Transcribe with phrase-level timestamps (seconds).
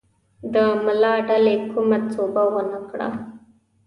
[0.53, 3.09] د ملا ډلې کومه سوبه ونه کړه.